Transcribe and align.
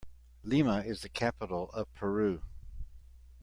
Lima 0.43 0.79
is 0.83 1.01
the 1.03 1.09
capital 1.09 1.69
of 1.73 1.93
Peru. 1.93 2.41